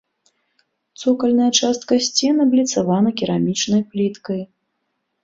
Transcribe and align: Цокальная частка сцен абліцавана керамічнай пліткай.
Цокальная 1.01 1.49
частка 1.59 1.93
сцен 2.07 2.35
абліцавана 2.45 3.09
керамічнай 3.21 3.85
пліткай. 3.93 4.41